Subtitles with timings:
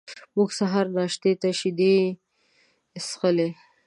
[0.35, 1.95] موږ سهار ناشتې ته شیدې
[3.05, 3.49] څښلې.